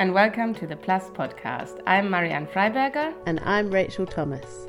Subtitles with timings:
[0.00, 1.78] and welcome to the Plus podcast.
[1.86, 3.12] I'm Marianne Freiberger.
[3.26, 4.66] And I'm Rachel Thomas.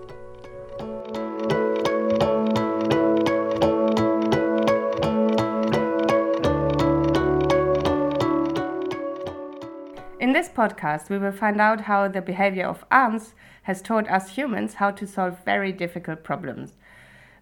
[10.20, 14.32] In this podcast, we will find out how the behavior of ants has taught us
[14.32, 16.73] humans how to solve very difficult problems.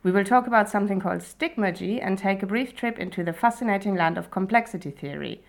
[0.03, 3.95] We will talk about something called stigmergy and take a brief trip into the fascinating
[3.95, 5.41] land of complexity theory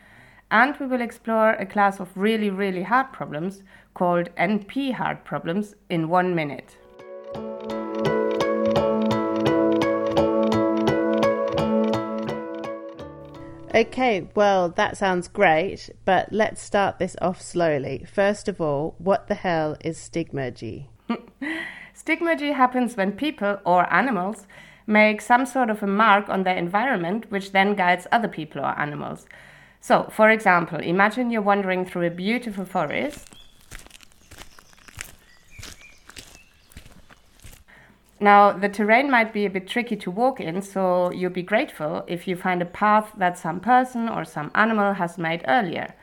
[0.51, 3.63] and we will explore a class of really, really hard problems
[3.95, 6.77] called NP hard problems in one minute.
[13.73, 18.05] Okay, well, that sounds great, but let's start this off slowly.
[18.13, 20.89] First of all, what the hell is stigmergy?
[21.95, 24.49] stigmergy happens when people or animals
[24.89, 28.77] make some sort of a mark on their environment, which then guides other people or
[28.77, 29.27] animals.
[29.81, 33.27] So, for example, imagine you're wandering through a beautiful forest.
[38.23, 42.05] Now, the terrain might be a bit tricky to walk in, so you'll be grateful
[42.07, 45.95] if you find a path that some person or some animal has made earlier.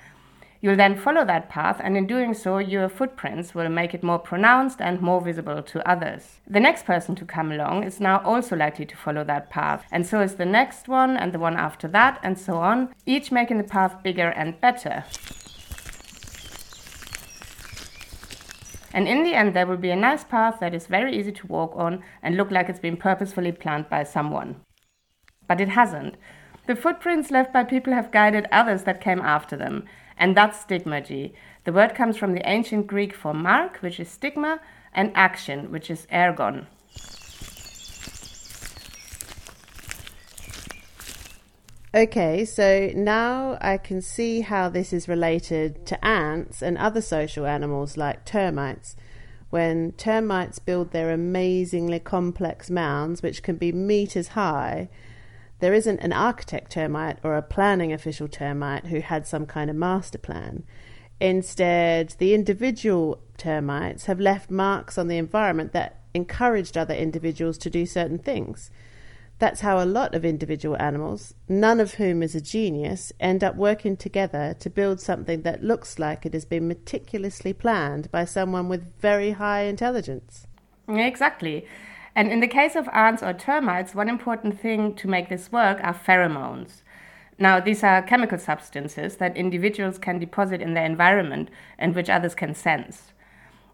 [0.59, 4.17] You'll then follow that path, and in doing so, your footprints will make it more
[4.17, 6.39] pronounced and more visible to others.
[6.47, 10.05] The next person to come along is now also likely to follow that path, and
[10.05, 13.59] so is the next one, and the one after that, and so on, each making
[13.59, 15.03] the path bigger and better.
[18.93, 21.47] And in the end, there will be a nice path that is very easy to
[21.47, 24.55] walk on and look like it's been purposefully planned by someone.
[25.47, 26.15] But it hasn't.
[26.65, 29.85] The footprints left by people have guided others that came after them,
[30.17, 31.33] and that's stigmergy.
[31.63, 34.59] The word comes from the ancient Greek for mark, which is stigma,
[34.93, 36.65] and action, which is ergon.
[41.95, 47.45] Okay, so now I can see how this is related to ants and other social
[47.45, 48.95] animals like termites.
[49.49, 54.89] When termites build their amazingly complex mounds, which can be meters high,
[55.59, 59.75] there isn't an architect termite or a planning official termite who had some kind of
[59.75, 60.63] master plan.
[61.19, 67.69] Instead, the individual termites have left marks on the environment that encouraged other individuals to
[67.69, 68.69] do certain things.
[69.39, 73.55] That's how a lot of individual animals, none of whom is a genius, end up
[73.55, 78.67] working together to build something that looks like it has been meticulously planned by someone
[78.67, 80.47] with very high intelligence.
[80.87, 81.67] Exactly.
[82.17, 85.79] And in the case of ants or termites, one important thing to make this work
[85.83, 86.81] are pheromones.
[87.37, 92.33] Now, these are chemical substances that individuals can deposit in their environment and which others
[92.33, 93.11] can sense.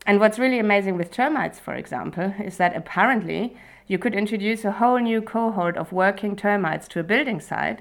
[0.05, 3.55] And what's really amazing with termites, for example, is that apparently
[3.87, 7.79] you could introduce a whole new cohort of working termites to a building site.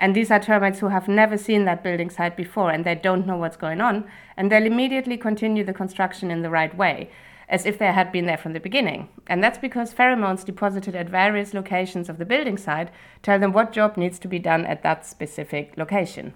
[0.00, 3.28] And these are termites who have never seen that building site before and they don't
[3.28, 4.10] know what's going on.
[4.36, 7.10] And they'll immediately continue the construction in the right way
[7.48, 9.08] as if they had been there from the beginning.
[9.26, 12.90] And that's because pheromones deposited at various locations of the building site
[13.22, 16.34] tell them what job needs to be done at that specific location.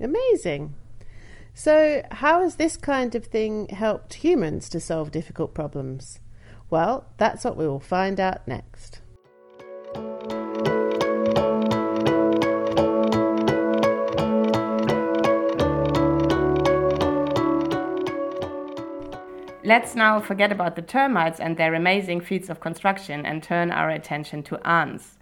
[0.00, 0.74] Amazing.
[1.54, 6.18] So, how has this kind of thing helped humans to solve difficult problems?
[6.68, 9.00] Well, that's what we will find out next.
[19.66, 23.88] Let's now forget about the termites and their amazing feats of construction and turn our
[23.88, 25.16] attention to ants.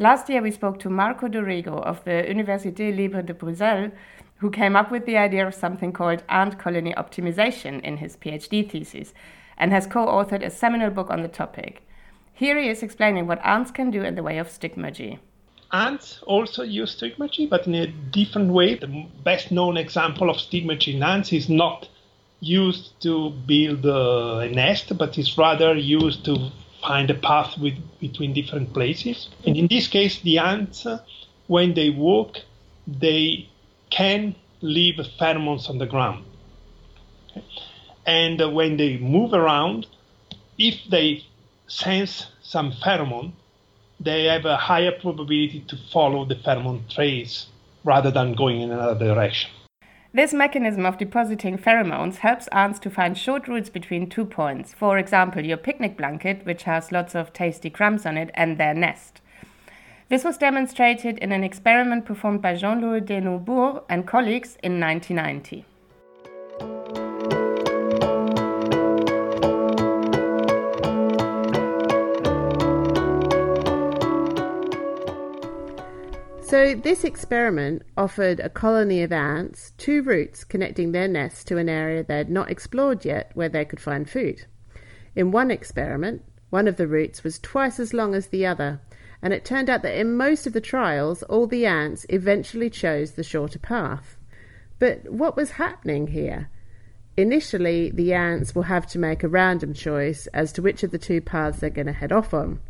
[0.00, 3.92] Last year, we spoke to Marco Dorigo of the Université Libre de Bruxelles,
[4.38, 8.68] who came up with the idea of something called ant colony optimization in his PhD
[8.68, 9.14] thesis
[9.56, 11.86] and has co authored a seminal book on the topic.
[12.34, 15.20] Here he is explaining what ants can do in the way of stigmergy.
[15.70, 18.74] Ants also use stigmergy, but in a different way.
[18.74, 21.88] The best known example of stigmergy in ants is not
[22.40, 26.50] used to build uh, a nest, but it's rather used to
[26.82, 29.28] find a path with, between different places.
[29.46, 31.02] And in this case, the ants, uh,
[31.46, 32.38] when they walk,
[32.86, 33.48] they
[33.90, 36.24] can leave pheromones on the ground.
[37.30, 37.44] Okay?
[38.06, 39.86] And uh, when they move around,
[40.58, 41.24] if they
[41.66, 43.32] sense some pheromone,
[43.98, 47.46] they have a higher probability to follow the pheromone trace
[47.84, 49.50] rather than going in another direction.
[50.16, 54.96] This mechanism of depositing pheromones helps ants to find short routes between two points, for
[54.96, 59.20] example, your picnic blanket, which has lots of tasty crumbs on it, and their nest.
[60.08, 65.66] This was demonstrated in an experiment performed by Jean-Louis Deneubourg and colleagues in 1990.
[76.46, 81.68] So, this experiment offered a colony of ants two routes connecting their nests to an
[81.68, 84.46] area they had not explored yet where they could find food.
[85.16, 88.80] In one experiment, one of the routes was twice as long as the other,
[89.20, 93.10] and it turned out that in most of the trials, all the ants eventually chose
[93.10, 94.16] the shorter path.
[94.78, 96.48] But what was happening here?
[97.16, 100.98] Initially, the ants will have to make a random choice as to which of the
[100.98, 102.60] two paths they're going to head off on.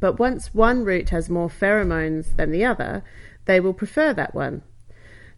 [0.00, 3.02] But once one route has more pheromones than the other,
[3.46, 4.62] they will prefer that one.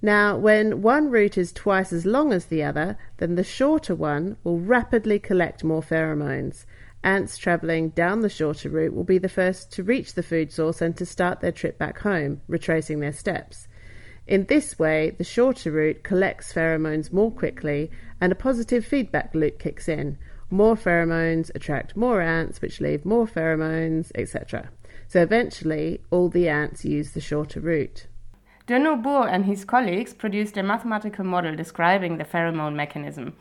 [0.03, 4.37] Now, when one route is twice as long as the other, then the shorter one
[4.43, 6.65] will rapidly collect more pheromones.
[7.03, 10.81] Ants travelling down the shorter route will be the first to reach the food source
[10.83, 13.69] and to start their trip back home, retracing their steps.
[14.27, 17.91] In this way, the shorter route collects pheromones more quickly
[18.21, 20.19] and a positive feedback loop kicks in.
[20.53, 24.71] More pheromones attract more ants, which leave more pheromones, etc.
[25.07, 28.07] So eventually, all the ants use the shorter route.
[28.67, 33.35] Deneubourg and his colleagues produced a mathematical model describing the pheromone mechanism.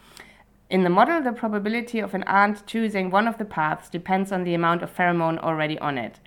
[0.69, 4.43] In the model, the probability of an ant choosing one of the paths depends on
[4.43, 6.19] the amount of pheromone already on it.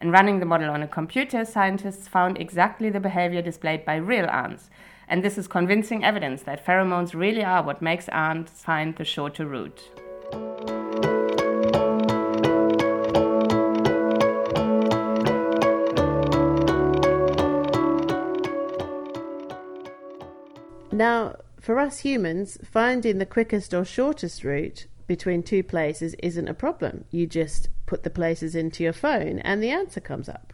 [0.00, 4.26] In running the model on a computer, scientists found exactly the behavior displayed by real
[4.30, 4.70] ants.
[5.08, 9.46] And this is convincing evidence that pheromones really are what makes ants find the shorter
[9.46, 9.90] route.
[20.92, 26.54] Now, for us humans, finding the quickest or shortest route between two places isn't a
[26.54, 27.04] problem.
[27.10, 30.52] You just put the places into your phone and the answer comes up.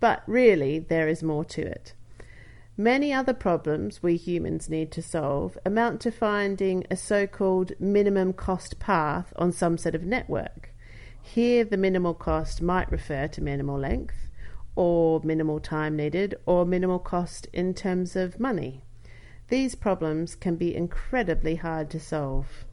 [0.00, 1.94] But really, there is more to it.
[2.76, 8.32] Many other problems we humans need to solve amount to finding a so called minimum
[8.32, 10.70] cost path on some sort of network.
[11.20, 14.30] Here, the minimal cost might refer to minimal length,
[14.74, 18.82] or minimal time needed, or minimal cost in terms of money.
[19.48, 22.64] These problems can be incredibly hard to solve.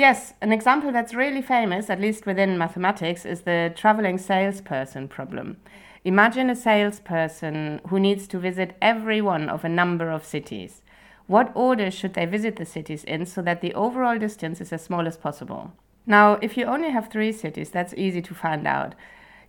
[0.00, 5.58] Yes, an example that's really famous, at least within mathematics, is the traveling salesperson problem.
[6.04, 10.80] Imagine a salesperson who needs to visit every one of a number of cities.
[11.26, 14.82] What order should they visit the cities in so that the overall distance is as
[14.82, 15.72] small as possible?
[16.06, 18.94] Now, if you only have three cities, that's easy to find out.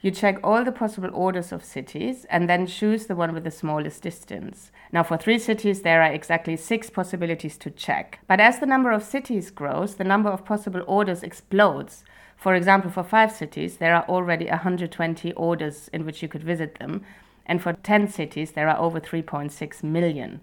[0.01, 3.51] You check all the possible orders of cities and then choose the one with the
[3.51, 4.71] smallest distance.
[4.91, 8.19] Now, for three cities, there are exactly six possibilities to check.
[8.27, 12.03] But as the number of cities grows, the number of possible orders explodes.
[12.35, 16.79] For example, for five cities, there are already 120 orders in which you could visit
[16.79, 17.05] them,
[17.45, 20.41] and for 10 cities, there are over 3.6 million.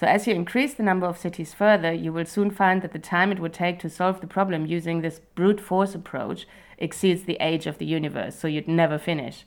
[0.00, 2.98] So, as you increase the number of cities further, you will soon find that the
[2.98, 6.46] time it would take to solve the problem using this brute force approach
[6.78, 9.44] exceeds the age of the universe, so you'd never finish.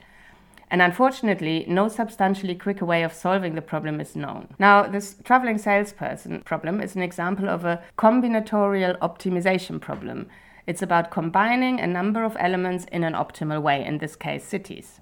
[0.69, 4.53] And unfortunately, no substantially quicker way of solving the problem is known.
[4.59, 10.27] Now, this traveling salesperson problem is an example of a combinatorial optimization problem.
[10.67, 15.01] It's about combining a number of elements in an optimal way, in this case, cities.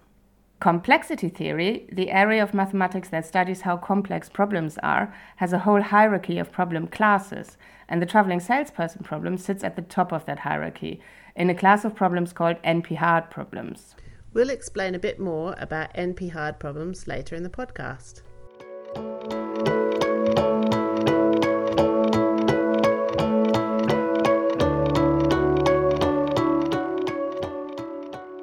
[0.61, 5.81] Complexity theory, the area of mathematics that studies how complex problems are, has a whole
[5.81, 7.57] hierarchy of problem classes,
[7.89, 11.01] and the traveling salesperson problem sits at the top of that hierarchy
[11.35, 13.95] in a class of problems called NP hard problems.
[14.33, 18.21] We'll explain a bit more about NP hard problems later in the podcast.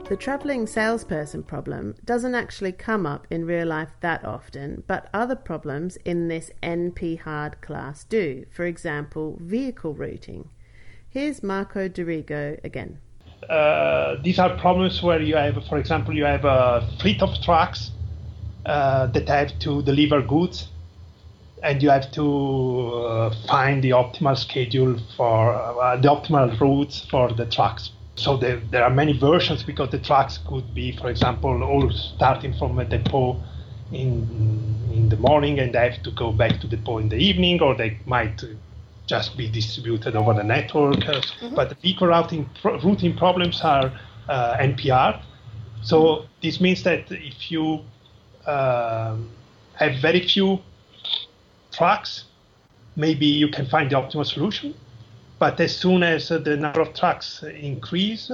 [0.08, 5.36] The travelling salesperson problem doesn't actually come up in real life that often, but other
[5.36, 8.46] problems in this NP hard class do.
[8.50, 10.48] For example, vehicle routing.
[11.10, 13.00] Here's Marco Dorigo again.
[13.50, 17.90] Uh, these are problems where you have, for example, you have a fleet of trucks
[18.64, 20.68] uh, that have to deliver goods,
[21.62, 27.30] and you have to uh, find the optimal schedule for uh, the optimal routes for
[27.34, 31.62] the trucks so there, there are many versions because the tracks could be, for example,
[31.62, 33.40] all starting from a depot
[33.92, 34.28] in
[34.92, 37.62] in the morning and they have to go back to the depot in the evening,
[37.62, 38.42] or they might
[39.06, 40.96] just be distributed over the network.
[40.96, 41.54] Mm-hmm.
[41.54, 43.92] But the vehicle routing routing problems are
[44.28, 45.16] uh, NP hard.
[45.82, 47.84] So this means that if you
[48.46, 49.30] um,
[49.74, 50.58] have very few
[51.72, 52.24] trucks,
[52.96, 54.74] maybe you can find the optimal solution.
[55.38, 58.30] But as soon as the number of trucks increase,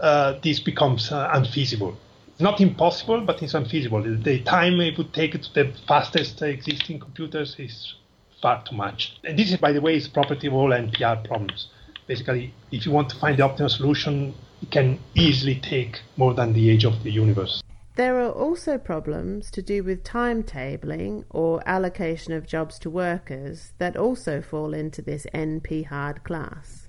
[0.00, 1.96] uh, this becomes uh, unfeasible.
[2.40, 4.02] Not impossible, but it's unfeasible.
[4.02, 7.94] The time it would take to the fastest existing computers is
[8.40, 9.16] far too much.
[9.24, 11.68] And this is, by the way, is property of all NP hard problems.
[12.06, 16.52] Basically, if you want to find the optimal solution, it can easily take more than
[16.52, 17.62] the age of the universe.
[17.94, 23.98] There are also problems to do with timetabling or allocation of jobs to workers that
[23.98, 26.88] also fall into this NP hard class.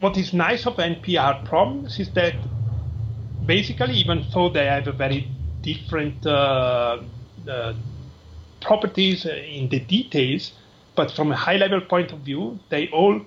[0.00, 2.34] What is nice of NP hard problems is that
[3.46, 5.28] basically, even though they have a very
[5.62, 7.02] different uh,
[7.48, 7.74] uh,
[8.60, 10.52] properties in the details,
[10.96, 13.20] but from a high level point of view, they all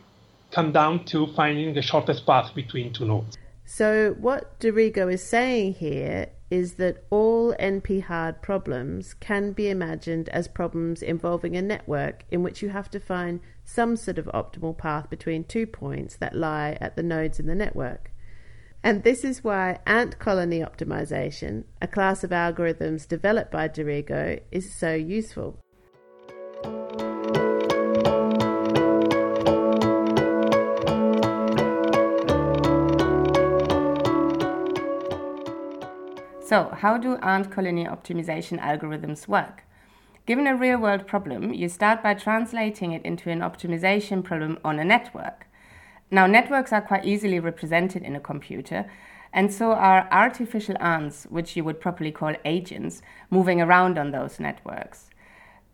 [0.52, 3.38] come down to finding the shortest path between two nodes.
[3.66, 10.29] So, what Dorigo is saying here is that all NP hard problems can be imagined
[10.29, 14.77] as problems involving a network in which you have to find some sort of optimal
[14.77, 18.12] path between two points that lie at the nodes in the network.
[18.83, 24.75] And this is why ant colony optimization, a class of algorithms developed by Dorigo, is
[24.75, 25.62] so useful.
[36.45, 39.63] So, how do ant colony optimization algorithms work?
[40.25, 44.77] Given a real world problem, you start by translating it into an optimization problem on
[44.77, 45.47] a network.
[46.12, 48.91] Now, networks are quite easily represented in a computer,
[49.31, 54.38] and so are artificial ants, which you would properly call agents, moving around on those
[54.38, 55.09] networks.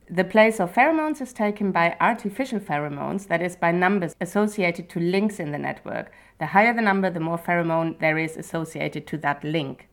[0.07, 4.99] The place of pheromones is taken by artificial pheromones, that is, by numbers associated to
[4.99, 6.11] links in the network.
[6.37, 9.87] The higher the number, the more pheromone there is associated to that link.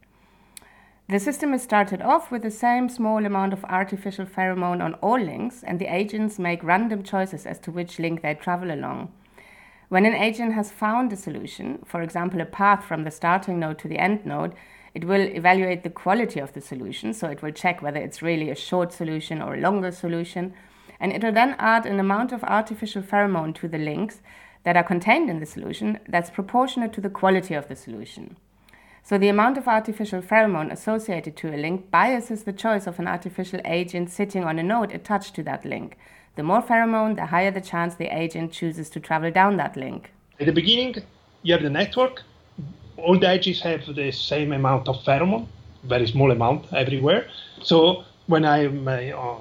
[1.09, 5.21] The system is started off with the same small amount of artificial pheromone on all
[5.21, 9.13] links, and the agents make random choices as to which link they travel along.
[9.89, 13.79] When an agent has found a solution, for example, a path from the starting node
[13.79, 14.55] to the end node,
[14.95, 18.51] it will evaluate the quality of the solution, so it will check whether it's really
[18.51, 20.55] a short solution or a longer solution,
[20.99, 24.23] and it will then add an amount of artificial pheromone to the links
[24.65, 28.37] that are contained in the solution that's proportionate to the quality of the solution.
[29.09, 33.07] So the amount of artificial pheromone associated to a link biases the choice of an
[33.07, 35.97] artificial agent sitting on a node attached to that link.
[36.35, 40.11] The more pheromone, the higher the chance the agent chooses to travel down that link.
[40.41, 40.97] At the beginning,
[41.45, 42.25] you have the network.
[42.97, 45.47] All the edges have the same amount of pheromone,
[45.85, 47.29] very small amount everywhere.
[47.63, 49.39] So when I am, uh,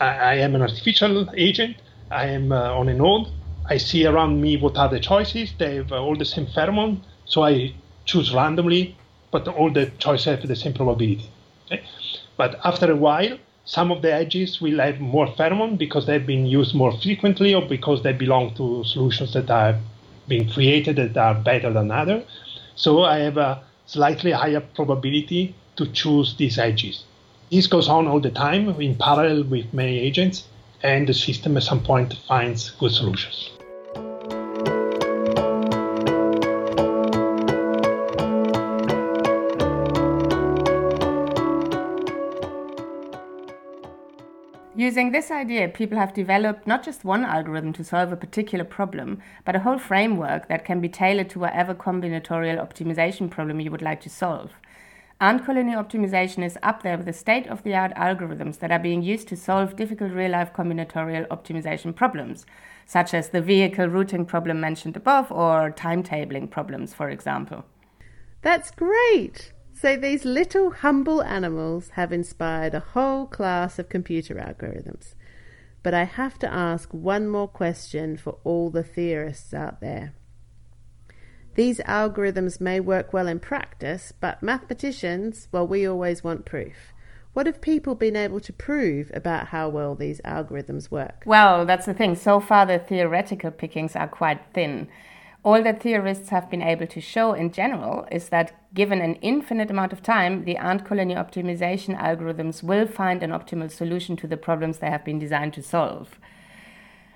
[0.00, 1.76] I am an artificial agent,
[2.10, 3.28] I am uh, on a node.
[3.68, 5.52] I see around me what are the choices.
[5.58, 7.02] They have uh, all the same pheromone.
[7.26, 7.74] So I
[8.06, 8.96] choose randomly
[9.32, 11.28] but all the choices have the same probability.
[11.66, 11.82] Okay?
[12.36, 16.46] But after a while, some of the edges will have more pheromone because they've been
[16.46, 19.76] used more frequently or because they belong to solutions that are
[20.28, 22.24] being created that are better than others.
[22.76, 27.04] So I have a slightly higher probability to choose these edges.
[27.50, 30.44] This goes on all the time in parallel with many agents,
[30.82, 33.50] and the system at some point finds good solutions.
[44.82, 49.22] Using this idea, people have developed not just one algorithm to solve a particular problem,
[49.44, 53.80] but a whole framework that can be tailored to whatever combinatorial optimization problem you would
[53.80, 54.54] like to solve.
[55.20, 58.80] Ant colony optimization is up there with the state of the art algorithms that are
[58.80, 62.44] being used to solve difficult real life combinatorial optimization problems,
[62.84, 67.64] such as the vehicle routing problem mentioned above or timetabling problems, for example.
[68.40, 69.52] That's great!
[69.82, 75.16] So these little humble animals have inspired a whole class of computer algorithms.
[75.82, 80.14] But I have to ask one more question for all the theorists out there.
[81.56, 86.92] These algorithms may work well in practice, but mathematicians, well, we always want proof.
[87.32, 91.24] What have people been able to prove about how well these algorithms work?
[91.26, 92.14] Well, that's the thing.
[92.14, 94.86] So far, the theoretical pickings are quite thin.
[95.44, 99.70] All that theorists have been able to show in general is that given an infinite
[99.70, 104.36] amount of time, the ant colony optimization algorithms will find an optimal solution to the
[104.36, 106.20] problems they have been designed to solve.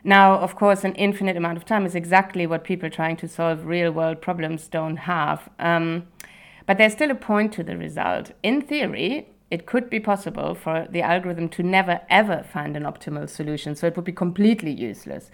[0.03, 3.65] Now, of course, an infinite amount of time is exactly what people trying to solve
[3.65, 5.49] real world problems don't have.
[5.61, 6.09] Um,
[6.67, 8.33] but there's still a point to the result.
[8.43, 13.29] In theory, it could be possible for the algorithm to never ever find an optimal
[13.31, 15.31] solution, so it would be completely useless.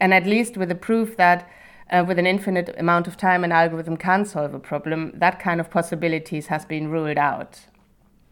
[0.00, 1.46] And at least with the proof that
[1.90, 5.60] uh, with an infinite amount of time an algorithm can solve a problem, that kind
[5.60, 7.60] of possibilities has been ruled out.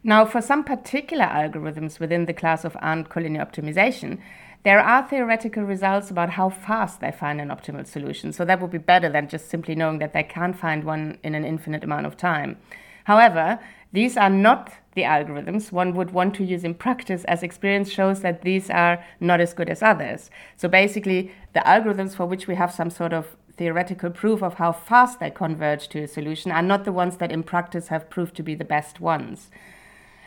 [0.05, 4.21] Now, for some particular algorithms within the class of ant colony optimization,
[4.65, 8.33] there are theoretical results about how fast they find an optimal solution.
[8.33, 11.35] So that would be better than just simply knowing that they can't find one in
[11.35, 12.59] an infinite amount of time.
[13.05, 13.59] However,
[13.93, 18.21] these are not the algorithms one would want to use in practice, as experience shows
[18.21, 20.31] that these are not as good as others.
[20.57, 24.73] So basically, the algorithms for which we have some sort of theoretical proof of how
[24.73, 28.35] fast they converge to a solution are not the ones that in practice have proved
[28.37, 29.51] to be the best ones.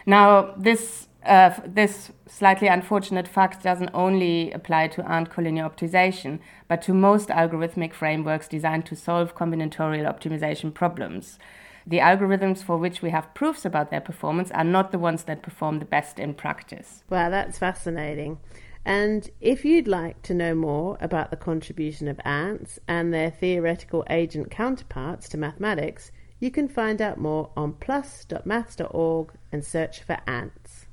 [0.05, 6.81] Now, this uh, this slightly unfortunate fact doesn't only apply to ant colony optimization, but
[6.81, 11.37] to most algorithmic frameworks designed to solve combinatorial optimization problems.
[11.85, 15.43] The algorithms for which we have proofs about their performance are not the ones that
[15.43, 17.03] perform the best in practice.
[17.09, 18.39] Wow, that's fascinating.
[18.85, 24.03] And if you'd like to know more about the contribution of ants and their theoretical
[24.09, 30.87] agent counterparts to mathematics, you can find out more on plus.maths.org and search for ants.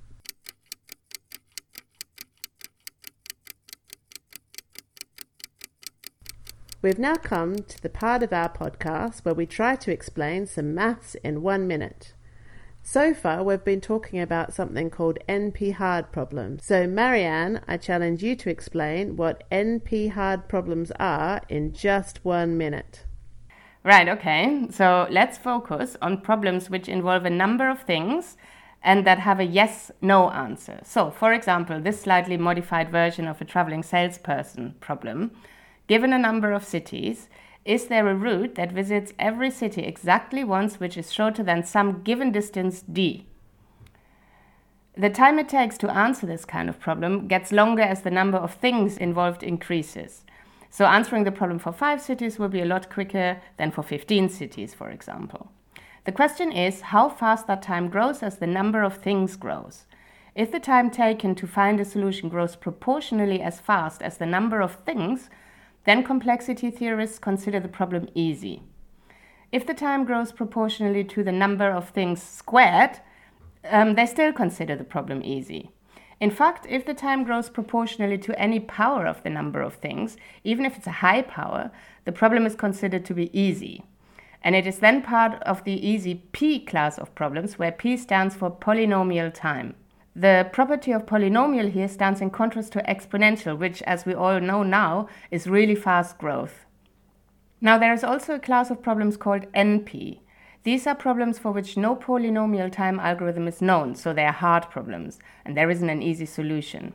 [6.81, 10.75] We've now come to the part of our podcast where we try to explain some
[10.75, 12.13] maths in one minute.
[12.91, 16.65] So far, we've been talking about something called NP hard problems.
[16.65, 22.57] So, Marianne, I challenge you to explain what NP hard problems are in just one
[22.57, 23.05] minute.
[23.85, 24.69] Right, okay.
[24.71, 28.39] So, let's focus on problems which involve a number of things
[28.83, 30.81] and that have a yes no answer.
[30.83, 35.33] So, for example, this slightly modified version of a traveling salesperson problem.
[35.89, 37.29] Given a number of cities,
[37.69, 42.03] is there a route that visits every city exactly once which is shorter than some
[42.03, 43.27] given distance d?
[44.97, 48.39] The time it takes to answer this kind of problem gets longer as the number
[48.39, 50.25] of things involved increases.
[50.71, 54.31] So answering the problem for 5 cities will be a lot quicker than for 15
[54.31, 55.51] cities, for example.
[56.05, 59.85] The question is how fast that time grows as the number of things grows.
[60.35, 64.63] If the time taken to find a solution grows proportionally as fast as the number
[64.63, 65.29] of things,
[65.85, 68.63] then complexity theorists consider the problem easy.
[69.51, 73.01] If the time grows proportionally to the number of things squared,
[73.65, 75.71] um, they still consider the problem easy.
[76.21, 80.17] In fact, if the time grows proportionally to any power of the number of things,
[80.43, 81.71] even if it's a high power,
[82.05, 83.85] the problem is considered to be easy.
[84.43, 88.35] And it is then part of the easy P class of problems, where P stands
[88.35, 89.75] for polynomial time.
[90.19, 94.65] The property of polynomial here stands in contrast to exponential, which, as we all know
[94.65, 96.67] now, is really fast growth.
[97.61, 100.19] Now, there is also a class of problems called NP.
[100.65, 104.69] These are problems for which no polynomial time algorithm is known, so they are hard
[104.71, 106.95] problems, and there isn't an easy solution.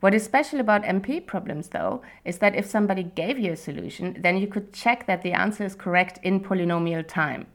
[0.00, 4.18] What is special about NP problems, though, is that if somebody gave you a solution,
[4.20, 7.46] then you could check that the answer is correct in polynomial time.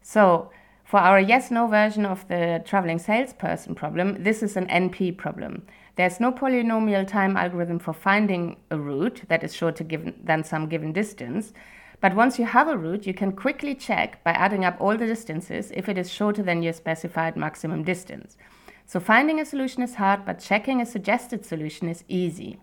[0.00, 0.52] So,
[0.88, 5.66] for our yes no version of the traveling salesperson problem, this is an NP problem.
[5.96, 10.66] There's no polynomial time algorithm for finding a route that is shorter given, than some
[10.66, 11.52] given distance.
[12.00, 15.04] But once you have a route, you can quickly check by adding up all the
[15.04, 18.38] distances if it is shorter than your specified maximum distance.
[18.86, 22.60] So finding a solution is hard, but checking a suggested solution is easy.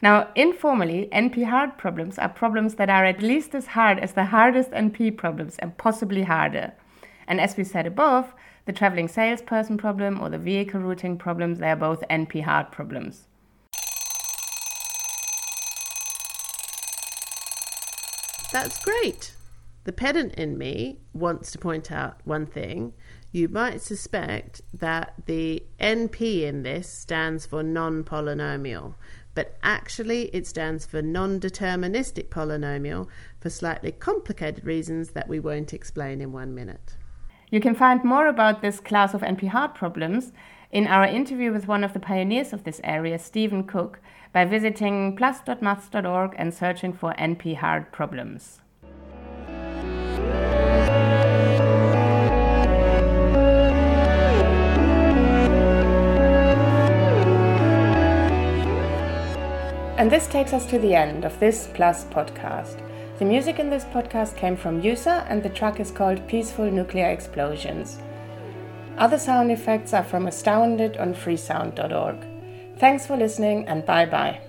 [0.00, 4.26] Now, informally, NP hard problems are problems that are at least as hard as the
[4.26, 6.74] hardest NP problems and possibly harder.
[7.26, 11.70] And as we said above, the traveling salesperson problem or the vehicle routing problems, they
[11.70, 13.26] are both NP hard problems.
[18.52, 19.34] That's great.
[19.84, 22.92] The pedant in me wants to point out one thing.
[23.32, 28.94] You might suspect that the NP in this stands for non polynomial,
[29.34, 33.08] but actually it stands for non deterministic polynomial
[33.40, 36.96] for slightly complicated reasons that we won't explain in one minute.
[37.52, 40.32] You can find more about this class of NP hard problems
[40.70, 44.00] in our interview with one of the pioneers of this area, Stephen Cook,
[44.32, 48.62] by visiting plus.maths.org and searching for NP hard problems.
[59.98, 62.91] And this takes us to the end of this Plus podcast.
[63.22, 67.06] The music in this podcast came from eusa, and the track is called Peaceful Nuclear
[67.06, 68.00] Explosions.
[68.98, 72.16] Other sound effects are from Astounded on freesound.org.
[72.78, 74.40] Thanks for listening, and bye bye.